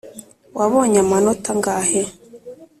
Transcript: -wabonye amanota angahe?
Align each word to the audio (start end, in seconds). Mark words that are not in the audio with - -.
-wabonye 0.57 0.97
amanota 1.03 1.47
angahe? 1.53 2.01